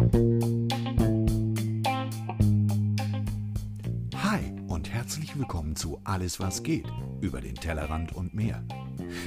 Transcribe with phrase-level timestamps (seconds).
[0.00, 0.06] Hi
[4.66, 6.86] und herzlich willkommen zu Alles was geht
[7.20, 8.64] über den Tellerrand und mehr.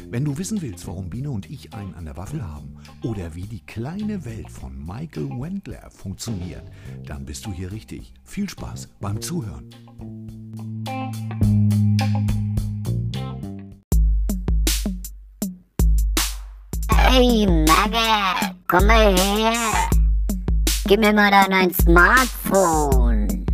[0.10, 3.44] Wenn du wissen willst, warum Biene und ich einen an der Waffel haben oder wie
[3.44, 6.64] die kleine Welt von Michael Wendler funktioniert,
[7.06, 8.12] dann bist du hier richtig.
[8.24, 9.70] Viel Spaß beim Zuhören.
[16.90, 19.93] Hey Magge, komm mal her.
[20.94, 23.48] Gib mir mal dann ein Smartphone.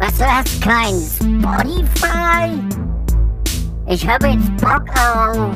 [0.00, 2.58] Was, du hast kein Spotify?
[3.86, 5.54] Ich hab jetzt Bock auf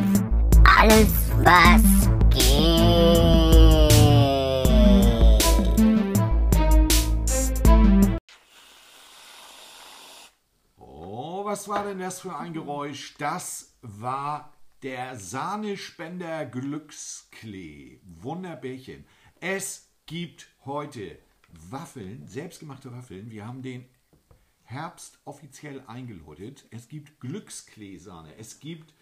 [0.78, 1.08] alles,
[1.42, 2.46] was geht.
[10.78, 13.16] Oh, was war denn das für ein Geräusch?
[13.18, 14.52] Das war
[14.86, 17.98] der Sahnespender Glücksklee.
[18.04, 19.04] Wunderbärchen.
[19.40, 23.32] Es gibt heute Waffeln, selbstgemachte Waffeln.
[23.32, 23.84] Wir haben den
[24.62, 26.66] Herbst offiziell eingeläutet.
[26.70, 28.36] Es gibt Glückskleesahne.
[28.36, 28.94] Es gibt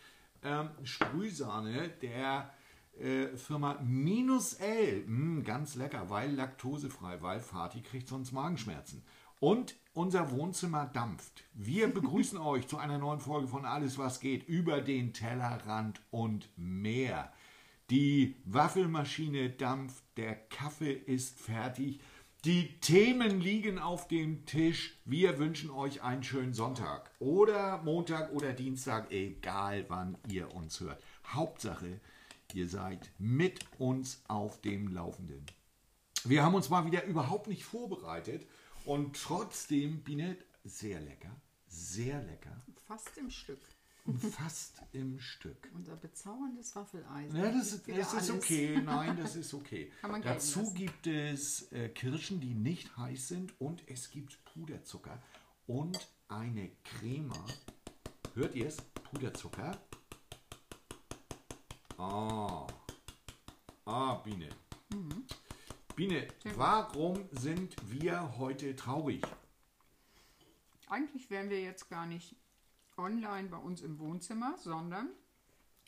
[0.42, 2.50] ähm, Sprühsahne der
[2.98, 5.04] äh, Firma Minus L.
[5.06, 9.02] Mm, ganz lecker, weil laktosefrei, weil Fatih kriegt sonst Magenschmerzen.
[9.44, 11.44] Und unser Wohnzimmer dampft.
[11.52, 16.48] Wir begrüßen euch zu einer neuen Folge von Alles, was geht über den Tellerrand und
[16.56, 17.30] mehr.
[17.90, 22.00] Die Waffelmaschine dampft, der Kaffee ist fertig,
[22.46, 24.98] die Themen liegen auf dem Tisch.
[25.04, 31.04] Wir wünschen euch einen schönen Sonntag oder Montag oder Dienstag, egal wann ihr uns hört.
[31.26, 32.00] Hauptsache,
[32.54, 35.44] ihr seid mit uns auf dem Laufenden.
[36.24, 38.46] Wir haben uns mal wieder überhaupt nicht vorbereitet
[38.84, 41.34] und trotzdem, Biene, sehr lecker,
[41.66, 43.60] sehr lecker Fast im Stück.
[44.36, 45.70] fast im Stück.
[45.74, 47.36] Unser bezauberndes Waffeleisen.
[47.38, 48.80] Ja, das, ist- das ist okay.
[48.82, 49.90] Nein, das ist okay.
[50.22, 55.22] Dazu gibt es äh, Kirschen, die nicht heiß sind und es gibt Puderzucker
[55.66, 57.42] und eine Crema.
[58.34, 58.76] Hört ihr es?
[59.10, 59.80] Puderzucker.
[61.96, 62.66] Ah.
[63.86, 64.48] Ah, Biene.
[64.92, 65.24] Mhm.
[65.96, 69.24] Biene, warum sind wir heute traurig?
[70.88, 72.34] Eigentlich wären wir jetzt gar nicht
[72.96, 75.10] online bei uns im Wohnzimmer, sondern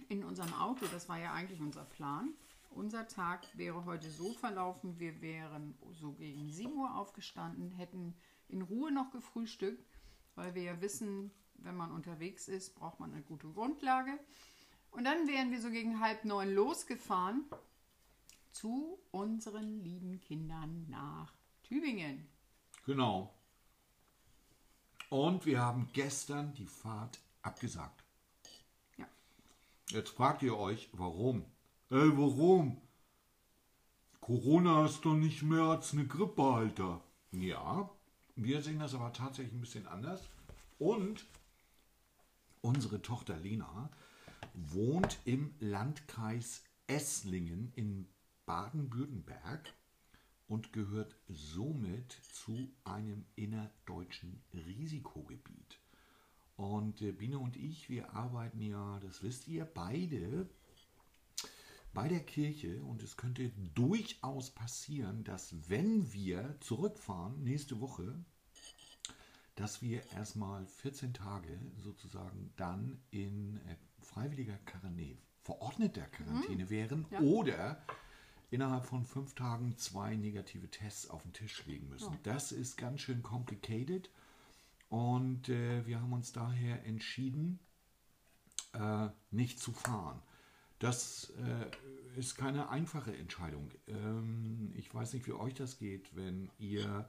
[0.08, 0.86] in unserem Auto.
[0.92, 2.34] Das war ja eigentlich unser Plan.
[2.70, 8.14] Unser Tag wäre heute so verlaufen, wir wären so gegen 7 Uhr aufgestanden, hätten
[8.46, 9.84] in Ruhe noch gefrühstückt,
[10.36, 14.20] weil wir ja wissen, wenn man unterwegs ist, braucht man eine gute Grundlage.
[14.92, 17.44] Und dann wären wir so gegen halb neun losgefahren
[18.56, 22.26] zu unseren lieben Kindern nach Tübingen.
[22.86, 23.34] Genau.
[25.10, 28.02] Und wir haben gestern die Fahrt abgesagt.
[28.96, 29.06] Ja.
[29.90, 31.44] Jetzt fragt ihr euch, warum?
[31.90, 32.80] Ey, warum?
[34.20, 37.02] Corona ist doch nicht mehr als eine Grippe, Alter.
[37.32, 37.90] Ja,
[38.36, 40.22] wir sehen das aber tatsächlich ein bisschen anders.
[40.78, 41.26] Und
[42.62, 43.90] unsere Tochter Lena
[44.54, 48.08] wohnt im Landkreis Esslingen in
[48.46, 49.74] Baden-Württemberg
[50.48, 55.80] und gehört somit zu einem innerdeutschen Risikogebiet.
[56.56, 60.48] Und äh, Biene und ich, wir arbeiten ja, das wisst ihr, beide
[61.92, 68.14] bei der Kirche und es könnte durchaus passieren, dass wenn wir zurückfahren nächste Woche,
[69.54, 77.20] dass wir erstmal 14 Tage sozusagen dann in äh, freiwilliger Quarantäne, verordneter Quarantäne wären ja.
[77.20, 77.82] oder
[78.50, 82.16] innerhalb von fünf Tagen zwei negative Tests auf den Tisch legen müssen.
[82.22, 84.10] Das ist ganz schön complicated
[84.88, 87.58] und äh, wir haben uns daher entschieden,
[88.72, 90.20] äh, nicht zu fahren.
[90.78, 93.70] Das äh, ist keine einfache Entscheidung.
[93.88, 97.08] Ähm, ich weiß nicht, wie euch das geht, wenn ihr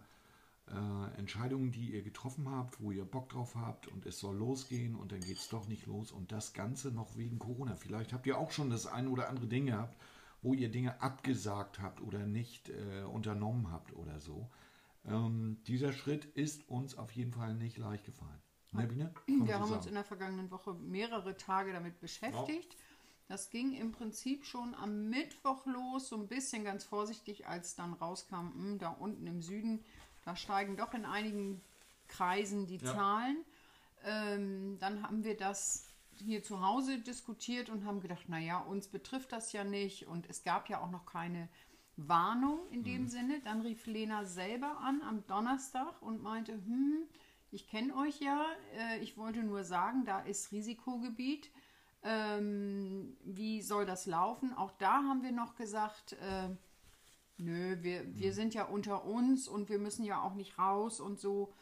[0.69, 4.95] äh, Entscheidungen, die ihr getroffen habt, wo ihr Bock drauf habt und es soll losgehen
[4.95, 7.75] und dann geht es doch nicht los und das Ganze noch wegen Corona.
[7.75, 9.97] Vielleicht habt ihr auch schon das ein oder andere Ding gehabt,
[10.47, 14.49] wo ihr Dinge abgesagt habt oder nicht äh, unternommen habt oder so.
[15.05, 18.41] Ähm, dieser Schritt ist uns auf jeden Fall nicht leicht gefallen.
[18.71, 19.13] Ne, Biene?
[19.45, 22.77] Wir haben uns in der vergangenen Woche mehrere Tage damit beschäftigt.
[23.27, 27.91] Das ging im Prinzip schon am Mittwoch los, so ein bisschen ganz vorsichtig, als dann
[27.91, 29.83] rauskam, hm, da unten im Süden,
[30.23, 31.61] da steigen doch in einigen
[32.07, 32.93] Kreisen die Ja.
[32.93, 33.43] Zahlen.
[34.05, 35.89] Ähm, dann haben wir das
[36.21, 40.43] hier zu Hause diskutiert und haben gedacht, naja, uns betrifft das ja nicht und es
[40.43, 41.49] gab ja auch noch keine
[41.95, 43.41] Warnung in dem Sinne.
[43.43, 47.03] Dann rief Lena selber an am Donnerstag und meinte, hm,
[47.51, 48.45] ich kenne euch ja,
[48.77, 51.49] äh, ich wollte nur sagen, da ist Risikogebiet.
[52.03, 54.53] Ähm, wie soll das laufen?
[54.53, 56.49] Auch da haben wir noch gesagt, äh,
[57.37, 61.19] nö, wir, wir sind ja unter uns und wir müssen ja auch nicht raus und
[61.19, 61.53] so.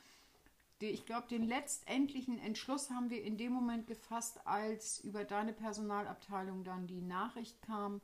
[0.89, 6.63] Ich glaube, den letztendlichen Entschluss haben wir in dem Moment gefasst, als über deine Personalabteilung
[6.63, 8.01] dann die Nachricht kam,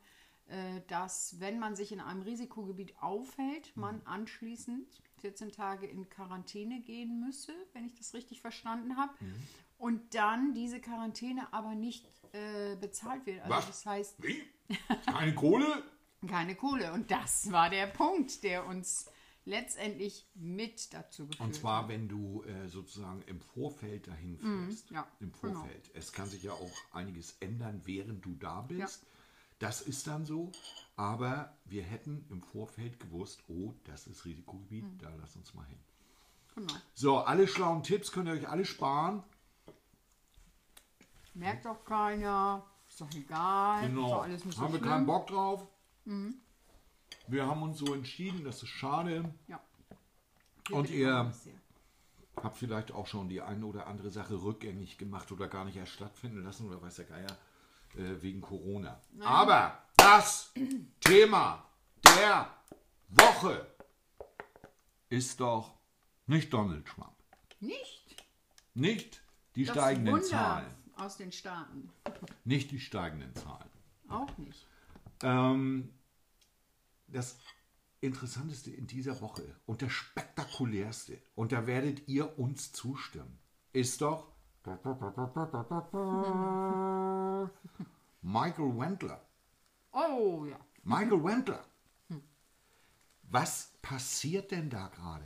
[0.48, 6.82] äh, dass wenn man sich in einem Risikogebiet aufhält, man anschließend 14 Tage in Quarantäne
[6.82, 9.14] gehen müsse, wenn ich das richtig verstanden habe.
[9.78, 13.42] Und dann diese Quarantäne aber nicht äh, bezahlt wird.
[13.42, 13.68] Also Was?
[13.68, 14.44] das heißt, Wie?
[15.06, 15.84] Keine Kohle?
[16.28, 16.94] keine Kohle.
[16.94, 19.10] Und das war der Punkt, der uns
[19.46, 24.90] letztendlich mit dazu geführt Und zwar, wenn du äh, sozusagen im Vorfeld dahin fährst.
[24.92, 25.54] Mhm, ja, Im genau.
[25.60, 25.90] Vorfeld.
[25.94, 29.06] Es kann sich ja auch einiges ändern, während du da bist.
[29.60, 30.52] Das ist dann so.
[30.96, 34.98] Aber wir hätten im Vorfeld gewusst, oh, das ist Risikogebiet, Mhm.
[35.00, 35.80] da lass uns mal hin.
[36.56, 36.74] Genau.
[36.94, 39.24] So, alle schlauen Tipps könnt ihr euch alle sparen.
[41.34, 42.66] Merkt doch keiner.
[42.90, 43.84] Ist doch egal.
[43.84, 44.10] Ist Genau.
[44.10, 44.90] doch alles nicht so haben wir schlimm.
[44.92, 45.66] keinen Bock drauf.
[47.28, 49.34] Wir haben uns so entschieden, das ist schade.
[49.48, 49.60] Ja.
[50.68, 51.32] Wir Und ihr-.
[52.38, 55.92] Habt vielleicht auch schon die eine oder andere Sache rückgängig gemacht oder gar nicht erst
[55.92, 57.38] stattfinden lassen oder weiß der Geier
[57.96, 59.00] äh, wegen Corona.
[59.20, 60.52] Aber das
[61.02, 61.64] Thema
[62.06, 62.48] der
[63.10, 63.68] Woche
[65.10, 65.74] ist doch
[66.26, 67.14] nicht Donald Trump.
[67.60, 68.26] Nicht
[68.74, 69.22] Nicht
[69.56, 70.76] die das steigenden Wunder Zahlen.
[70.96, 71.90] aus den Staaten.
[72.46, 73.70] Nicht die steigenden Zahlen.
[74.08, 74.66] Auch nicht.
[75.22, 75.94] Ähm,
[77.12, 77.38] das
[78.00, 83.40] Interessanteste in dieser Woche und das Spektakulärste, und da werdet ihr uns zustimmen,
[83.74, 84.32] ist doch
[88.22, 89.22] Michael Wendler.
[89.92, 90.60] Oh ja.
[90.84, 91.66] Michael Wendler.
[93.24, 95.26] Was passiert denn da gerade?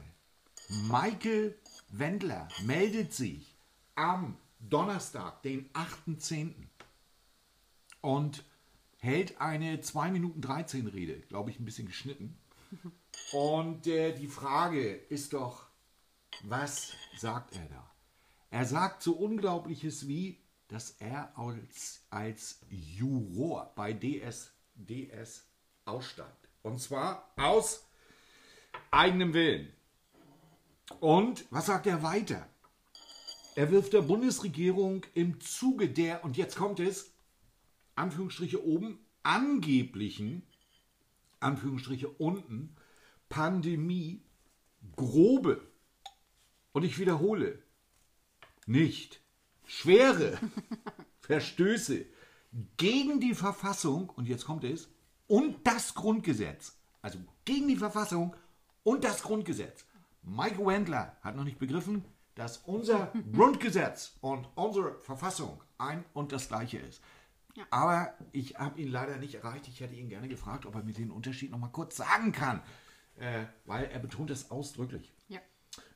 [0.89, 1.57] Michael
[1.89, 3.55] Wendler meldet sich
[3.95, 6.53] am Donnerstag, den 8.10.
[8.01, 8.43] und
[9.05, 12.37] hält eine 2 Minuten 13 Rede, glaube ich, ein bisschen geschnitten.
[13.31, 15.67] Und äh, die Frage ist doch,
[16.43, 17.91] was sagt er da?
[18.49, 25.45] Er sagt so Unglaubliches wie, dass er als, als Juror bei DS, DS
[25.85, 26.49] aussteigt.
[26.63, 27.85] Und zwar aus
[28.89, 29.71] eigenem Willen.
[30.99, 32.47] Und was sagt er weiter?
[33.55, 37.14] Er wirft der Bundesregierung im Zuge der, und jetzt kommt es,
[37.95, 40.43] Anführungsstriche oben, angeblichen,
[41.39, 42.75] Anführungsstriche unten,
[43.29, 44.21] Pandemie,
[44.95, 45.61] grobe,
[46.71, 47.59] und ich wiederhole,
[48.65, 49.21] nicht
[49.65, 50.37] schwere
[51.21, 52.05] Verstöße
[52.77, 54.89] gegen die Verfassung, und jetzt kommt es,
[55.27, 56.77] und das Grundgesetz.
[57.01, 58.35] Also gegen die Verfassung
[58.83, 59.85] und das Grundgesetz.
[60.21, 62.03] Mike Wendler hat noch nicht begriffen,
[62.35, 67.01] dass unser Grundgesetz und unsere Verfassung ein und das gleiche ist.
[67.69, 69.67] Aber ich habe ihn leider nicht erreicht.
[69.67, 72.61] Ich hätte ihn gerne gefragt, ob er mir den Unterschied noch mal kurz sagen kann,
[73.17, 75.13] äh, weil er betont es ausdrücklich.
[75.27, 75.39] Ja.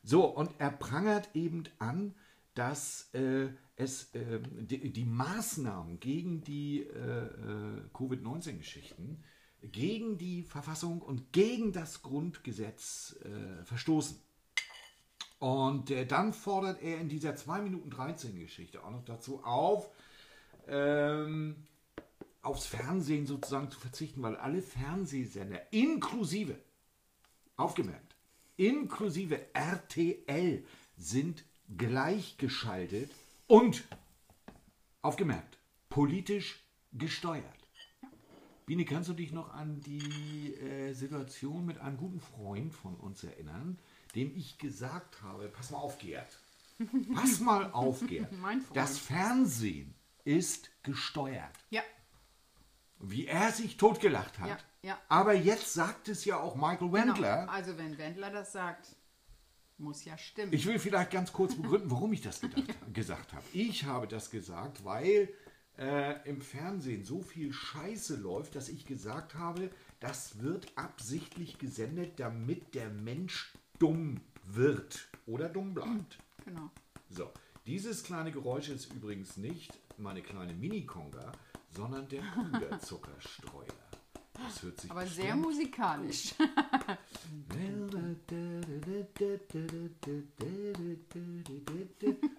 [0.04, 2.16] So, und er prangert eben an,
[2.54, 9.24] dass äh, es äh, die, die Maßnahmen gegen die äh, äh, Covid-19-Geschichten,
[9.62, 14.18] gegen die Verfassung und gegen das Grundgesetz äh, verstoßen.
[15.40, 19.90] Und dann fordert er in dieser 2 Minuten 13 Geschichte auch noch dazu auf,
[20.70, 21.56] ähm,
[22.42, 26.58] aufs Fernsehen sozusagen zu verzichten, weil alle Fernsehsender inklusive
[27.58, 28.16] aufgemerkt,
[28.58, 30.64] inklusive RTL
[30.98, 31.44] sind
[31.78, 33.12] gleichgeschaltet
[33.48, 33.84] und
[35.02, 35.58] aufgemerkt,
[35.90, 37.44] politisch gesteuert.
[38.66, 43.24] Biene, kannst du dich noch an die äh, Situation mit einem guten Freund von uns
[43.24, 43.80] erinnern,
[44.16, 46.40] dem ich gesagt habe, pass mal auf, Gerd.
[47.14, 48.32] Pass mal auf, Gerd.
[48.40, 48.78] Mein Freund.
[48.78, 49.96] Das Fernsehen
[50.30, 51.82] ist gesteuert Ja.
[53.00, 54.50] wie er sich totgelacht hat.
[54.50, 54.58] Ja,
[54.90, 55.00] ja.
[55.10, 57.42] Aber jetzt sagt es ja auch Michael Wendler.
[57.42, 57.52] Genau.
[57.52, 58.96] Also wenn Wendler das sagt,
[59.78, 60.54] muss ja stimmen.
[60.54, 63.44] Ich will vielleicht ganz kurz begründen, warum ich das gedacht, gesagt habe.
[63.54, 65.30] Ich habe das gesagt, weil
[65.78, 69.72] äh, im Fernsehen so viel Scheiße läuft, dass ich gesagt habe,
[70.02, 76.18] das wird absichtlich gesendet, damit der Mensch dumm wird oder dumm bleibt.
[76.46, 76.70] genau.
[77.10, 77.32] So,
[77.66, 81.32] dieses kleine Geräusch ist übrigens nicht meine kleine Mini-Conga,
[81.72, 83.68] sondern der Puderzuckerstreuer.
[84.34, 86.34] Das hört sich Aber sehr musikalisch.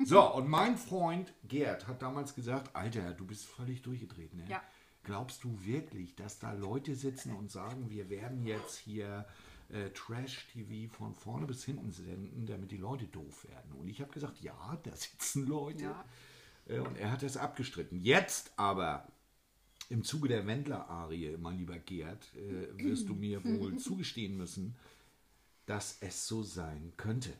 [0.04, 4.44] So, und mein Freund Gerd hat damals gesagt, Alter, du bist völlig durchgedreht, ne?
[4.48, 4.62] Ja.
[5.02, 9.26] Glaubst du wirklich, dass da Leute sitzen und sagen, wir werden jetzt hier
[9.72, 13.72] äh, Trash-TV von vorne bis hinten senden, damit die Leute doof werden?
[13.72, 15.84] Und ich habe gesagt, ja, da sitzen Leute.
[15.84, 16.04] Ja.
[16.66, 18.00] Äh, und er hat das abgestritten.
[18.00, 19.08] Jetzt aber
[19.88, 24.76] Im Zuge der Wendler-Arie, mein lieber Gerd, äh, wirst du mir wohl zugestehen müssen,
[25.66, 27.32] dass es so sein könnte.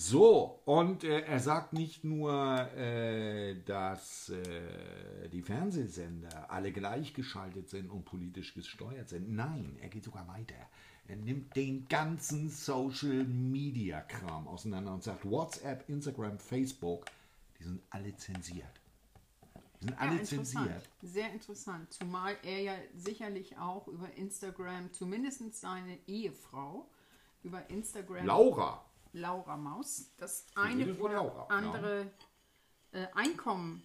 [0.00, 2.32] So, und äh, er sagt nicht nur,
[2.76, 9.34] äh, dass äh, die Fernsehsender alle gleichgeschaltet sind und politisch gesteuert sind.
[9.34, 10.54] Nein, er geht sogar weiter.
[11.08, 17.06] Er nimmt den ganzen Social Media Kram auseinander und sagt, WhatsApp, Instagram, Facebook,
[17.58, 18.80] die sind alle zensiert.
[19.80, 20.88] Die sind alle zensiert.
[21.02, 21.92] Sehr interessant.
[21.92, 26.88] Zumal er ja sicherlich auch über Instagram, zumindest seine Ehefrau,
[27.42, 28.26] über Instagram.
[28.26, 28.84] Laura.
[29.18, 32.10] Laura Maus, das eine oder Laura, andere
[32.92, 33.82] äh, Einkommen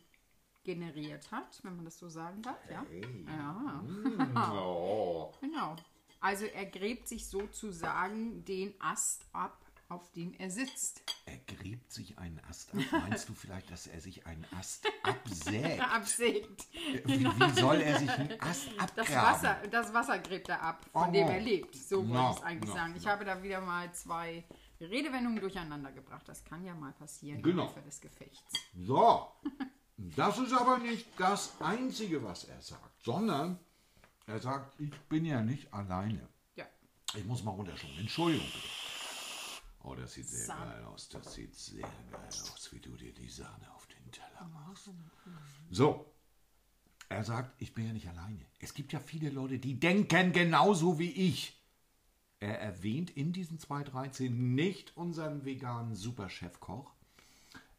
[0.63, 2.57] generiert hat, wenn man das so sagen darf.
[2.69, 2.85] Ja,
[3.27, 3.83] ja.
[4.61, 5.33] Oh.
[5.41, 5.75] genau.
[6.21, 9.57] Also er gräbt sich sozusagen den Ast ab,
[9.89, 11.01] auf dem er sitzt.
[11.25, 12.79] Er gräbt sich einen Ast ab.
[12.91, 15.81] Meinst du vielleicht, dass er sich einen Ast absägt?
[15.93, 16.67] Absägt.
[17.03, 18.95] Wie, wie soll er sich einen Ast abgraben?
[18.95, 21.11] Das Wasser, das Wasser gräbt er ab, von Oh.
[21.11, 21.75] dem er lebt.
[21.75, 22.93] So wollte No, ich es eigentlich no, sagen.
[22.95, 23.11] Ich no.
[23.11, 24.45] habe da wieder mal zwei
[24.89, 26.27] Redewendungen durcheinander gebracht.
[26.27, 27.63] Das kann ja mal passieren Genau.
[27.63, 28.43] im Laufe des Gefechts.
[28.75, 29.27] So,
[29.97, 33.59] das ist aber nicht das Einzige, was er sagt, sondern
[34.25, 36.27] er sagt, ich bin ja nicht alleine.
[36.55, 36.65] Ja.
[37.15, 37.97] Ich muss mal runterschauen.
[37.99, 38.47] Entschuldigung.
[39.85, 40.71] Oh, das sieht sehr Sahne.
[40.71, 41.09] geil aus.
[41.09, 44.89] Das sieht sehr geil aus, wie du dir die Sahne auf den Teller machst.
[45.69, 46.09] So.
[47.09, 48.45] Er sagt, ich bin ja nicht alleine.
[48.59, 51.61] Es gibt ja viele Leute, die denken genauso wie ich.
[52.43, 56.91] Er erwähnt in diesen 213 nicht unseren veganen Superchefkoch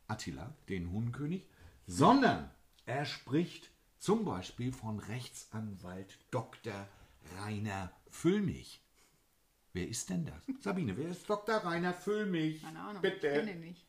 [0.09, 1.47] Attila, den Huhnkönig,
[1.87, 2.50] sondern
[2.87, 6.88] er spricht zum Beispiel von Rechtsanwalt Dr.
[7.37, 8.80] Rainer Füllmich.
[9.75, 10.62] Wer ist denn das?
[10.62, 11.56] Sabine, wer ist Dr.
[11.56, 12.62] Rainer Füllmich?
[12.62, 13.02] Keine Ahnung.
[13.02, 13.26] Bitte.
[13.26, 13.85] Ich kenne ihn nicht.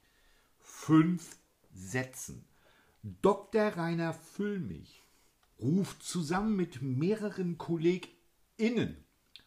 [0.60, 1.38] fünf
[1.74, 2.44] Sätzen.
[3.22, 3.78] Dr.
[3.78, 5.06] Rainer Füllmich
[5.58, 9.05] ruft zusammen mit mehreren KollegInnen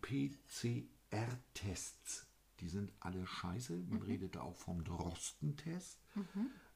[1.11, 2.26] PCR-Tests,
[2.61, 3.76] die sind alle scheiße.
[3.88, 6.00] Man redet da auch vom Drostentest.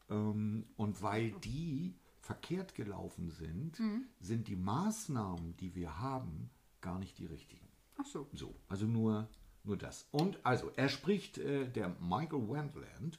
[0.08, 3.80] Ähm, und weil die verkehrt gelaufen sind,
[4.20, 7.68] sind die Maßnahmen, die wir haben, gar nicht die richtigen.
[7.96, 8.28] Ach so.
[8.32, 9.28] So, also nur,
[9.64, 10.08] nur das.
[10.10, 13.18] Und also, er spricht äh, der Michael Wendland.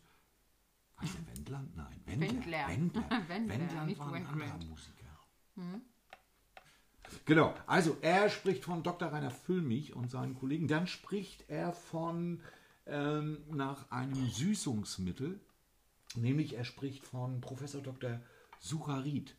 [1.62, 2.08] Wendland?
[2.08, 2.68] Nein, Wendler.
[2.68, 3.10] Wendler.
[3.10, 3.28] Wendler.
[3.28, 5.02] Wendler, Wendland nicht war ein anderer Musiker.
[7.26, 9.12] Genau, also er spricht von Dr.
[9.12, 10.68] Rainer Füllmich und seinen Kollegen.
[10.68, 12.42] Dann spricht er von
[12.86, 15.40] ähm, nach einem Süßungsmittel,
[16.16, 18.22] nämlich er spricht von Professor Dr.
[18.60, 19.36] Sucharid.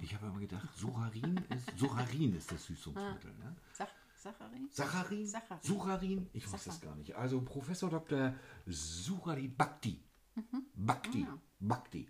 [0.00, 3.32] Ich habe immer gedacht, Sucharin ist, Sucharin ist das Süßungsmittel.
[3.38, 3.56] Ne?
[3.72, 4.68] Sach Sacharin?
[4.70, 5.26] Sacharin?
[5.26, 5.62] Saccharin.
[5.62, 6.30] Sucharin?
[6.32, 7.14] Ich weiß das gar nicht.
[7.14, 8.34] Also Professor Dr.
[8.66, 10.02] Sucharid Bhakti.
[10.74, 11.26] Bhakti.
[11.60, 12.06] Bhakti.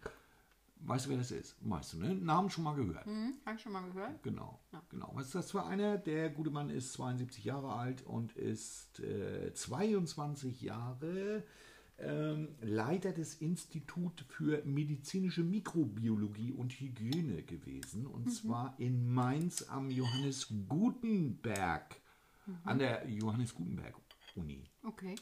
[0.80, 1.56] Weißt du, wer das ist?
[1.60, 2.14] Weißt du, ne?
[2.14, 3.04] Namen schon mal gehört.
[3.04, 4.22] Hm, habe ich schon mal gehört.
[4.22, 4.60] Genau.
[4.90, 5.10] genau.
[5.14, 5.98] Was ist das für einer?
[5.98, 11.42] Der gute Mann ist 72 Jahre alt und ist äh, 22 Jahre
[11.98, 18.06] ähm, Leiter des Instituts für medizinische Mikrobiologie und Hygiene gewesen.
[18.06, 21.96] Und zwar in Mainz am Johannes Gutenberg,
[22.64, 23.96] an der Johannes Gutenberg
[24.36, 24.62] Uni.
[24.84, 25.16] Okay.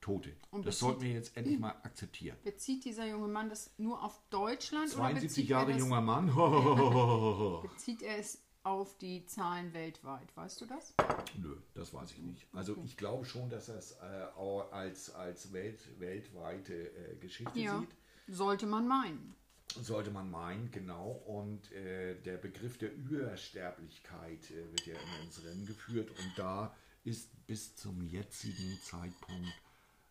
[0.00, 0.34] Tote.
[0.50, 2.36] Und das bezieht- sollten wir jetzt endlich mal akzeptieren.
[2.42, 6.26] Bezieht dieser junge Mann das nur auf Deutschland oder 72 bezieht Jahre er junger Mann.
[7.62, 10.34] bezieht er es auf die Zahlen weltweit?
[10.36, 10.94] Weißt du das?
[11.38, 12.46] Nö, das weiß ich nicht.
[12.52, 14.26] Also ich glaube schon, dass er es äh,
[14.70, 17.78] als, als Welt, weltweite äh, Geschichte Ja.
[17.80, 17.90] sieht.
[18.28, 19.34] Sollte man meinen.
[19.80, 21.10] Sollte man meinen, genau.
[21.26, 26.10] Und äh, der Begriff der Übersterblichkeit äh, wird ja immer ins Rennen geführt.
[26.10, 26.74] Und da
[27.04, 29.48] ist bis zum jetzigen Zeitpunkt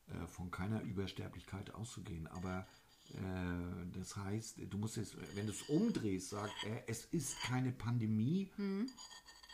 [0.08, 2.28] äh, von keiner Übersterblichkeit auszugehen.
[2.28, 2.68] Aber
[3.94, 8.52] das heißt, du musst jetzt, wenn du es umdrehst, sagt er, es ist keine Pandemie.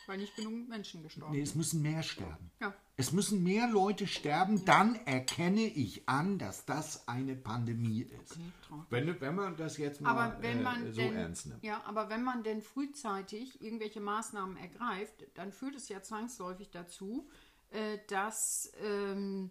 [0.06, 2.50] Weil nicht genug Menschen gestorben Nee, es müssen mehr sterben.
[2.60, 2.72] Ja.
[2.96, 8.38] Es müssen mehr Leute sterben, dann erkenne ich an, dass das eine Pandemie ist.
[8.62, 8.86] traurig.
[8.88, 11.62] Wenn, wenn man das jetzt mal Aber wenn man äh, so denn, ernst nimmt.
[11.62, 17.28] ja, aber wenn man denn frühzeitig irgendwelche Maßnahmen ergreift, dann führt es ja zwangsläufig dazu,
[17.70, 19.50] äh, dass, ähm,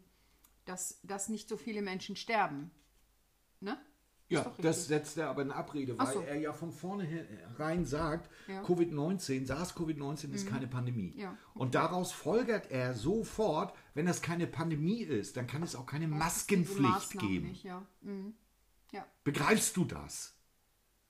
[0.63, 2.71] dass, dass nicht so viele Menschen sterben.
[3.59, 3.77] Ne?
[4.27, 6.22] Ja, das setzt er aber in Abrede, weil so.
[6.22, 8.62] er ja von vornherein sagt, Ja.
[8.62, 8.65] Mhm.
[8.65, 11.13] Covid-19, SARS-CoV-19 ist keine Pandemie.
[11.15, 15.86] Ja, Und daraus folgert er sofort, wenn das keine Pandemie ist, dann kann es auch
[15.86, 17.50] keine Maskenpflicht geben.
[17.50, 17.86] Nicht, ja.
[18.01, 18.34] Mhm.
[19.24, 20.32] Begreifst du das?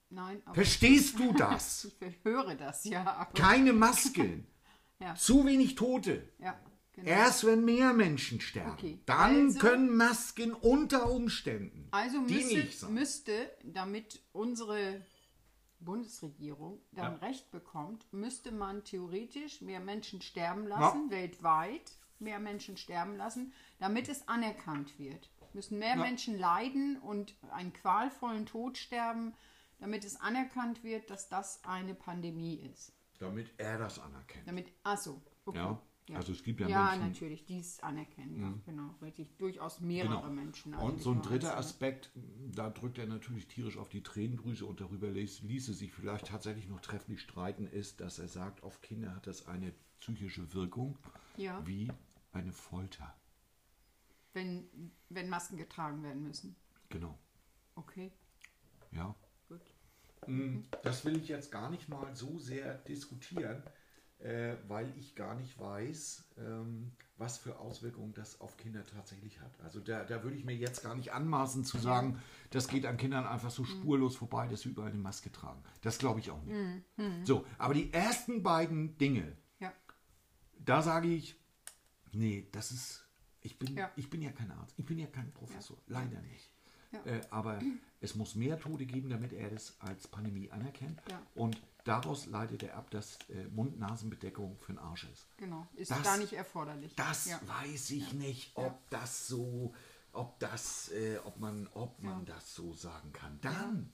[0.09, 1.91] nein, aber Verstehst du das?
[1.99, 3.27] ich höre das, ja.
[3.35, 4.47] Keine Masken.
[5.17, 6.27] Zu wenig Tote.
[6.39, 6.57] ja,
[6.95, 7.07] genau.
[7.07, 12.93] Erst wenn mehr Menschen sterben, Okay, dann also- können Masken unter Umständen Also müsste, sein.
[12.93, 15.01] müsste, damit unsere
[15.79, 17.27] Bundesregierung dann Ja.
[17.27, 24.07] Recht bekommt, müsste man theoretisch mehr Menschen sterben lassen, weltweit mehr Menschen sterben lassen, damit
[24.09, 25.29] es anerkannt wird.
[25.53, 26.01] Müssen mehr Ja.
[26.01, 29.33] Menschen leiden und einen qualvollen Tod sterben,
[29.79, 32.93] damit es anerkannt wird, dass das eine Pandemie ist.
[33.19, 34.47] Damit er das anerkennt.
[34.47, 35.75] Damit, achso, okay.
[36.07, 37.07] Ja, also es gibt ja ja Menschen- Mhm.
[37.07, 38.39] natürlich, die es anerkennen.
[38.39, 39.35] Ja, genau, richtig.
[39.37, 40.29] Durchaus mehrere Genau.
[40.29, 40.73] Menschen.
[40.75, 41.57] Und so ein dritter einzelne.
[41.57, 42.11] Aspekt,
[42.53, 46.67] da drückt er natürlich tierisch auf die Tränendrüse und darüber ließ, ließe sich vielleicht tatsächlich
[46.67, 50.95] noch trefflich streiten, ist, dass er sagt, auf Kinder hat das eine psychische Wirkung
[51.37, 51.65] Ja.
[51.65, 51.91] wie
[52.33, 53.15] eine Folter.
[54.33, 54.67] wenn,
[55.07, 56.57] wenn Masken getragen werden müssen.
[56.89, 57.17] Genau.
[57.75, 58.11] Okay,
[58.91, 59.15] Ja.
[59.47, 59.61] gut.
[60.83, 63.63] Das will ich jetzt gar nicht mal so sehr diskutieren,
[64.19, 69.51] äh, weil ich gar nicht weiß, ähm, was für Auswirkungen das auf Kinder tatsächlich hat.
[69.61, 72.97] Also da, da würde ich mir jetzt gar nicht anmaßen zu sagen, das geht an
[72.97, 75.63] Kindern einfach so spurlos vorbei, dass sie überall eine Maske tragen.
[75.81, 76.83] Das glaube ich auch nicht.
[77.23, 79.71] So, aber die ersten beiden Dinge, Ja,
[80.59, 81.39] da sage ich,
[82.11, 83.05] nee, das ist,
[83.41, 83.91] ich bin, Ja.
[83.95, 86.51] ich bin ja kein Arzt, ich bin ja kein Professor, leider nicht.
[87.05, 87.59] Äh, aber
[88.01, 91.01] es muss mehr Tote geben, damit er das als Pandemie anerkennt.
[91.35, 95.27] Und daraus leitet er ab, dass äh, Mund-Nasen-Bedeckung für den Arsch ist.
[95.37, 95.67] genau.
[95.75, 96.95] Ist Das- da nicht erforderlich.
[96.95, 99.73] Das weiß ich nicht, ob das so,
[100.13, 103.39] ob das, äh, ob man, ob man das so sagen kann.
[103.41, 103.91] Dann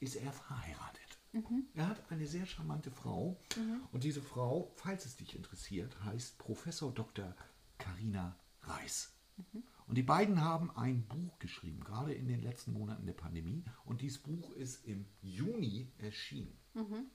[0.00, 1.18] ist er verheiratet.
[1.32, 1.66] Mhm.
[1.74, 3.36] Er hat eine sehr charmante Frau
[3.92, 7.34] und diese Frau, falls es dich interessiert, heißt Professor Dr.
[7.76, 9.12] Karina Reis.
[9.36, 9.62] Mhm.
[9.88, 13.64] Und die beiden haben ein Buch geschrieben, gerade in den letzten Monaten der Pandemie.
[13.86, 16.58] Und dieses Buch ist im Juni erschienen.
[16.74, 17.06] Mhm.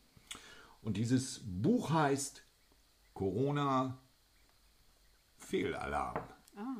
[0.81, 2.43] Und dieses Buch heißt
[3.13, 3.99] Corona
[5.37, 6.23] Fehlalarm.
[6.55, 6.77] Ah,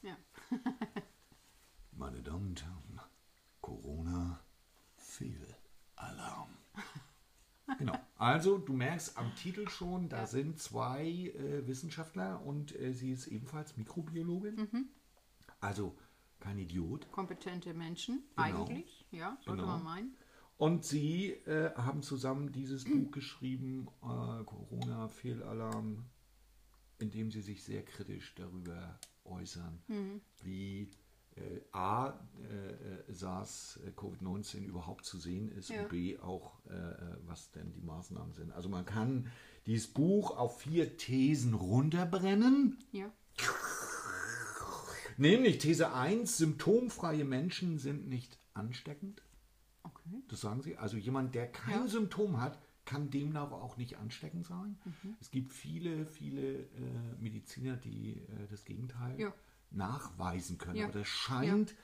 [0.00, 0.16] ja.
[1.92, 3.00] Meine Damen und Herren,
[3.60, 4.40] Corona
[4.96, 6.48] Fehlalarm.
[7.78, 7.98] Genau.
[8.18, 13.26] Also, du merkst am Titel schon, da sind zwei äh, Wissenschaftler und äh, sie ist
[13.26, 14.56] ebenfalls Mikrobiologin.
[14.56, 14.88] Mhm.
[15.64, 15.96] Also
[16.40, 17.10] kein Idiot.
[17.10, 18.42] Kompetente Menschen, Genau.
[18.64, 19.06] eigentlich.
[19.10, 19.74] Ja, sollte Genau.
[19.76, 20.16] man meinen.
[20.58, 26.04] Und sie äh, haben zusammen dieses Buch geschrieben, äh, Corona Fehlalarm,
[26.98, 29.80] in dem sie sich sehr kritisch darüber äußern,
[30.42, 30.90] wie
[31.36, 32.10] äh, A,
[32.48, 32.72] äh,
[33.08, 35.82] äh, SARS äh, Covid-19 überhaupt zu sehen ist Ja.
[35.82, 38.52] und B, auch äh, was denn die Maßnahmen sind.
[38.52, 39.28] Also man kann
[39.66, 42.78] dieses Buch auf vier Thesen runterbrennen.
[42.92, 43.10] Ja.
[45.16, 49.22] Nämlich These 1, symptomfreie Menschen sind nicht ansteckend.
[49.82, 50.22] Okay.
[50.28, 50.76] Das sagen sie.
[50.76, 51.88] Also jemand, der kein Ja.
[51.88, 54.78] Symptom hat, kann demnach auch nicht ansteckend sein.
[54.84, 55.16] Mhm.
[55.20, 56.66] Es gibt viele, viele äh,
[57.20, 59.32] Mediziner, die äh, das Gegenteil Ja.
[59.70, 60.76] nachweisen können.
[60.76, 60.84] Ja.
[60.86, 61.74] Aber das scheint,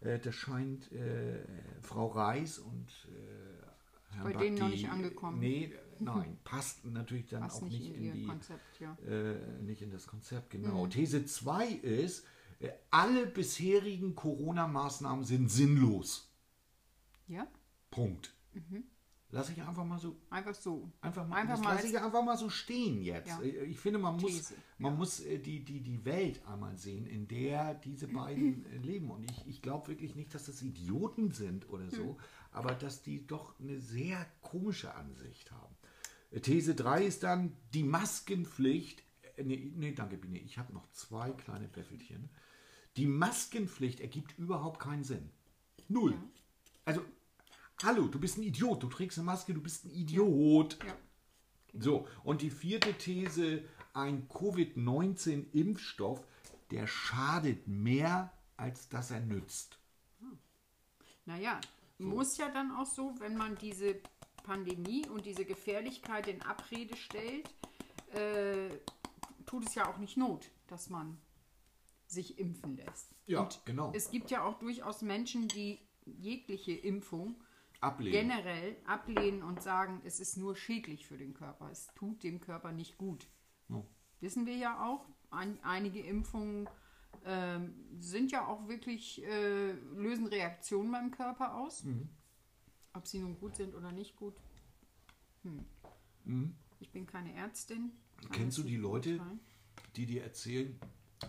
[0.00, 1.44] äh, das scheint äh,
[1.82, 5.38] Frau Reis und äh, Herrn Bei denen noch nicht angekommen.
[5.38, 8.96] Nee, nein, passt natürlich dann Passt auch nicht in in, die Konzept, ja.
[9.06, 10.86] äh, nicht in das Konzept, genau.
[10.86, 10.90] Mhm.
[10.90, 12.24] These 2 ist,
[12.90, 16.32] Alle bisherigen Corona-Maßnahmen sind sinnlos.
[17.26, 17.46] Ja?
[17.90, 18.32] Punkt.
[19.30, 20.90] Lass ich einfach mal so Einfach so.
[21.02, 23.28] Einfach mal, Einfach mal lasse ich einfach mal so stehen jetzt.
[23.28, 23.42] Ja.
[23.42, 27.28] Ich finde, man muss, These, man muss äh, die, die, die Welt einmal sehen, in
[27.28, 29.10] der diese beiden äh, leben.
[29.10, 32.16] Und ich, ich glaube wirklich nicht, dass das Idioten sind oder so,
[32.52, 35.76] aber dass die doch eine sehr komische Ansicht haben.
[36.30, 39.02] Äh, These 3 ist dann die Maskenpflicht.
[39.38, 40.38] Äh, nee, nee, danke, Biene.
[40.38, 42.28] Ich habe noch zwei kleine Wäffelchen.
[42.96, 45.30] Die Maskenpflicht ergibt überhaupt keinen Sinn.
[45.88, 46.14] Null.
[46.84, 47.02] Also,
[47.82, 48.82] hallo, du bist ein Idiot.
[48.82, 50.78] Du trägst eine Maske, du bist ein Idiot.
[50.84, 50.96] Ja.
[51.80, 56.26] So, und die vierte These, ein Covid-19-Impfstoff,
[56.70, 59.78] der schadet mehr, als dass er nützt.
[61.24, 61.60] Naja,
[61.98, 64.00] muss ja dann auch so, wenn man diese
[64.42, 67.48] Pandemie und diese Gefährlichkeit in Abrede stellt,
[68.14, 68.70] äh,
[69.48, 71.18] tut es ja auch nicht Not, dass man
[72.06, 73.14] sich impfen lässt.
[73.26, 73.92] Ja, und genau.
[73.94, 77.42] Es gibt ja auch durchaus Menschen, die jegliche Impfung
[77.80, 78.28] Ablehnen.
[78.28, 81.68] generell ablehnen und sagen, es ist nur schädlich für den Körper.
[81.70, 83.26] Es tut dem Körper nicht gut.
[83.68, 83.84] Ja.
[84.20, 85.06] Wissen wir ja auch.
[85.30, 86.68] Ein, einige Impfungen
[87.24, 91.84] ähm, sind ja auch wirklich, äh, lösen Reaktionen beim Körper aus.
[91.84, 92.08] Mhm.
[92.94, 94.34] Ob sie nun gut sind oder nicht gut.
[96.24, 96.54] Hm.
[96.80, 97.92] Ich bin keine Ärztin.
[98.32, 99.20] Kennst du die Leute,
[99.96, 100.78] die dir erzählen,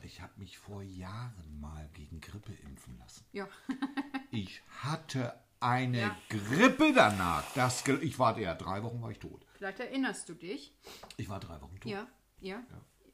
[0.04, 3.26] ich habe mich vor Jahren mal gegen Grippe impfen lassen.
[3.32, 3.48] Ja,
[4.32, 6.18] Ich hatte eine Ja.
[6.30, 7.44] Grippe danach.
[7.56, 9.46] Das, ich war ja drei Wochen war ich tot.
[9.56, 10.74] vielleicht erinnerst du dich.
[11.18, 11.92] Ich war drei Wochen tot.
[11.92, 12.08] Ja,
[12.40, 12.64] ja.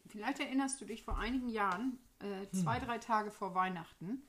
[0.08, 2.86] Vielleicht erinnerst du dich, vor einigen Jahren, äh, zwei, Hm.
[2.86, 4.22] drei Tage vor Weihnachten,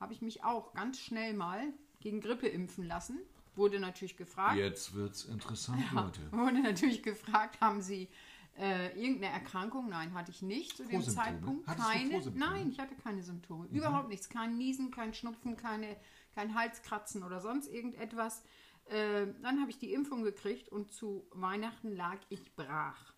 [0.00, 1.62] habe ich mich auch ganz schnell mal
[2.00, 3.18] gegen Grippe impfen lassen.
[3.54, 4.56] Wurde natürlich gefragt.
[4.56, 6.32] Jetzt wird's interessant, Leute.
[6.32, 8.08] Wurde natürlich gefragt, haben Sie
[8.58, 9.88] äh, irgendeine Erkrankung?
[9.88, 11.02] Nein, hatte ich nicht zu dem?
[11.02, 11.66] Zeitpunkt.
[11.66, 12.18] Hattest Keine.
[12.18, 12.38] Mhm.
[12.38, 13.66] Nein, ich hatte keine Symptome.
[13.68, 14.28] Überhaupt nichts.
[14.28, 15.96] Kein Niesen, kein Schnupfen, keine,
[16.34, 18.42] kein Halskratzen oder sonst irgendetwas.
[18.86, 23.14] Äh, dann habe ich die Impfung gekriegt und zu Weihnachten lag ich brach.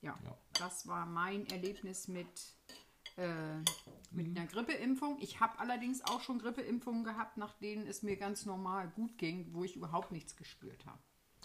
[0.00, 0.38] Ja, Ja.
[0.58, 2.26] das war mein Erlebnis mit,
[3.16, 3.56] äh,
[4.10, 4.36] mit Mhm.
[4.36, 5.18] einer Grippeimpfung.
[5.20, 9.52] Ich habe allerdings auch schon Grippeimpfungen gehabt, nach denen es mir ganz normal gut ging,
[9.52, 10.98] wo ich überhaupt nichts gespürt habe.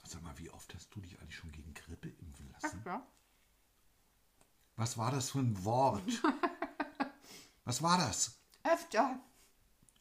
[0.10, 2.82] Sag mal, wie oft hast du dich eigentlich schon gegen Grippe impfen Ach lassen?
[2.84, 3.08] ja.
[4.76, 6.02] Was war das für ein Wort?
[7.64, 8.42] Was war das?
[8.64, 9.20] Öfter.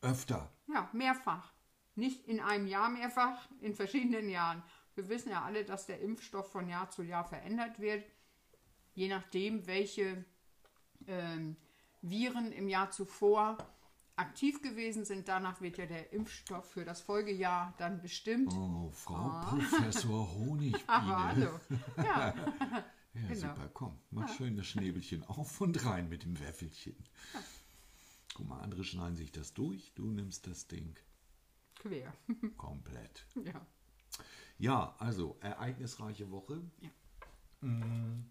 [0.01, 0.51] Öfter.
[0.66, 1.53] Ja, mehrfach.
[1.94, 4.62] Nicht in einem Jahr mehrfach, in verschiedenen Jahren.
[4.94, 8.03] Wir wissen ja alle, dass der Impfstoff von Jahr zu Jahr verändert wird.
[8.94, 10.25] Je nachdem, welche
[11.07, 11.57] ähm,
[12.01, 13.59] Viren im Jahr zuvor
[14.18, 15.28] aktiv gewesen sind.
[15.28, 18.52] Danach wird ja der Impfstoff für das Folgejahr dann bestimmt.
[18.52, 20.88] Oh, Frau Professor Honigbiene.
[20.88, 21.61] Aber hallo.
[21.96, 22.35] Ja,
[23.14, 23.35] Ja, Genau.
[23.54, 23.98] super, komm.
[24.11, 26.94] Mach schön das Schnäbelchen auf und rein mit dem Wäffelchen.
[28.35, 30.94] Guck mal, andere schneiden sich das durch, du nimmst das Ding
[31.76, 32.12] quer.
[32.57, 33.26] komplett.
[33.44, 33.66] Ja.
[34.59, 36.61] Ja, also ereignisreiche Woche.
[36.81, 36.90] Ja.
[37.68, 38.31] Mm,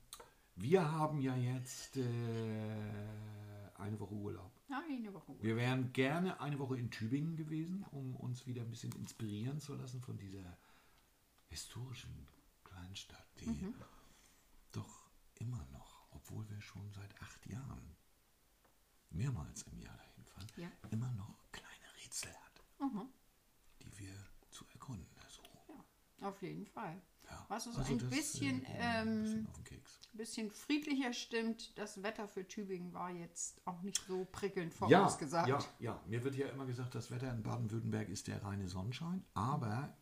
[0.56, 2.04] Wir haben ja jetzt äh,
[3.76, 4.52] eine Woche Urlaub.
[4.70, 5.34] Eine Woche.
[5.42, 9.76] Wir wären gerne eine Woche in Tübingen gewesen, um uns wieder ein bisschen inspirieren zu
[9.76, 10.58] lassen von dieser
[11.50, 12.28] historischen
[12.66, 13.74] Kleinstadt, die Mhm.
[14.74, 17.96] doch immer noch, obwohl wir schon seit acht Jahren
[19.10, 20.70] mehrmals im Jahr dahin fahren, Ja.
[20.92, 23.08] immer noch kleine Rätsel hat, Mhm.
[23.82, 24.14] die wir
[24.50, 25.84] zu erkunden versuchen.
[26.22, 27.02] Auf jeden Fall.
[27.30, 30.00] Ja, Was uns also ein das, bisschen, äh, ein ähm, bisschen den Keks.
[30.14, 31.78] bisschen friedlicher stimmt.
[31.78, 35.48] Das Wetter für Tübingen war jetzt auch nicht so prickelnd Ja, vorausgesagt.
[35.50, 39.24] ja, ja, mir wird ja immer gesagt, das Wetter in Baden-Württemberg ist der reine Sonnenschein,
[39.34, 39.96] aber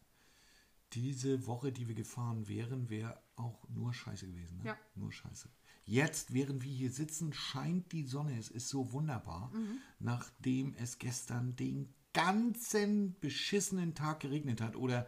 [0.93, 4.59] diese Woche, die wir gefahren wären, wäre auch nur scheiße gewesen.
[4.59, 4.65] Ne?
[4.69, 4.77] Ja.
[4.95, 5.49] Nur scheiße.
[5.83, 8.37] Jetzt, während wir hier sitzen, scheint die Sonne.
[8.39, 9.79] Es ist so wunderbar, Mhm.
[9.99, 15.05] nachdem es gestern den ganzen beschissenen Tag geregnet hat oder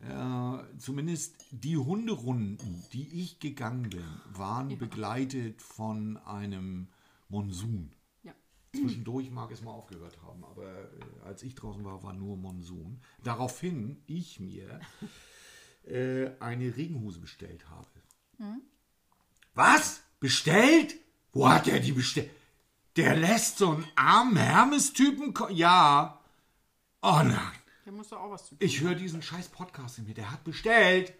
[0.00, 6.88] äh, zumindest die Hunderunden, die ich gegangen bin, waren begleitet von einem
[7.28, 7.92] Monsun.
[8.22, 8.32] Ja.
[8.72, 10.86] Zwischendurch mag es mal aufgehört haben, aber äh,
[11.24, 13.00] als ich draußen war, war nur Monsun.
[13.22, 14.80] Daraufhin ich mir
[15.84, 17.88] äh, eine Regenhose bestellt habe.
[19.54, 20.02] Was?
[20.20, 20.94] Bestellt?
[21.32, 22.30] Wo hat er die bestellt?
[22.96, 25.34] Der lässt so einen armen Hermes-Typen.
[25.50, 26.20] Ja.
[27.02, 27.57] Oh nein.
[27.88, 28.58] Da musst du auch was zu tun.
[28.60, 30.14] Ich höre diesen scheiß Podcast nicht mehr.
[30.14, 31.14] Der hat bestellt.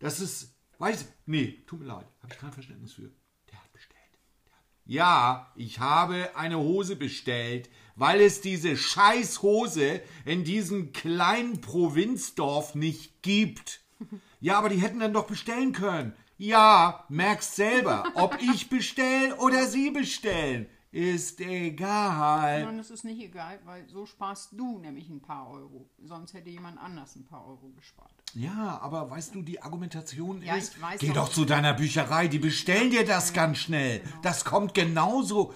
[0.00, 0.52] Das ist.
[0.78, 1.06] Weiß.
[1.26, 2.08] Nee, tut mir leid.
[2.24, 3.08] Habe ich kein Verständnis für.
[3.48, 4.18] Der hat bestellt.
[4.48, 10.92] Der hat, ja, ich habe eine Hose bestellt, weil es diese scheiß Hose in diesem
[10.92, 13.80] kleinen Provinzdorf nicht gibt.
[14.40, 16.14] Ja, aber die hätten dann doch bestellen können.
[16.36, 20.68] Ja, merkst selber, ob ich bestell oder sie bestellen.
[20.96, 22.64] Ist egal.
[22.64, 25.90] Nein, das ist nicht egal, weil so sparst du nämlich ein paar Euro.
[26.02, 28.10] Sonst hätte jemand anders ein paar Euro gespart.
[28.32, 31.14] Ja, aber weißt du, die Argumentation Ja, ist, geh doch.
[31.26, 34.00] doch zu deiner Bücherei, die bestellen dir das ganz schnell.
[34.22, 35.52] Das kommt genauso.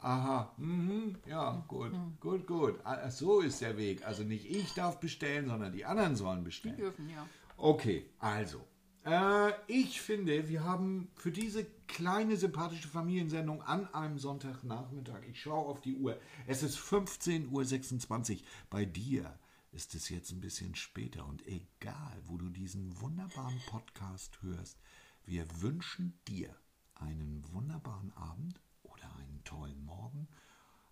[0.00, 2.78] Aha, mhm, ja, gut, gut, gut.
[2.84, 4.06] Ah, So ist der Weg.
[4.06, 6.76] Also nicht ich darf bestellen, sondern die anderen sollen bestellen.
[6.76, 7.26] Dürfen, ja.
[7.56, 8.60] Okay, also.
[9.08, 15.66] Äh, ich finde, wir haben für diese kleine sympathische Familiensendung an einem Sonntagnachmittag, ich schaue
[15.66, 18.38] auf die Uhr, es ist 15.26 Uhr.
[18.68, 19.38] Bei dir
[19.72, 24.78] ist es jetzt ein bisschen später und egal, wo du diesen wunderbaren Podcast hörst,
[25.24, 26.54] wir wünschen dir
[26.94, 30.28] einen wunderbaren Abend oder einen tollen Morgen,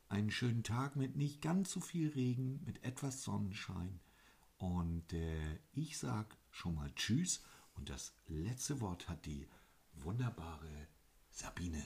[0.08, 4.00] einen schönen Tag mit nicht ganz so viel Regen, mit etwas Sonnenschein.
[4.56, 7.42] Und äh, ich sag schon mal Tschüss
[7.76, 9.46] und das letzte Wort hat die
[9.94, 10.88] wunderbare
[11.30, 11.82] Sabine.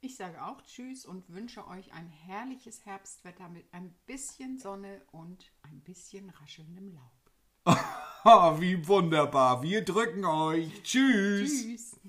[0.00, 5.50] Ich sage auch Tschüss und wünsche euch ein herrliches Herbstwetter mit ein bisschen Sonne und
[5.62, 7.80] ein bisschen raschelndem Laub.
[8.24, 9.62] Oh, wie wunderbar.
[9.62, 10.82] Wir drücken euch.
[10.82, 11.50] Tschüss.
[11.50, 12.00] Tschüss.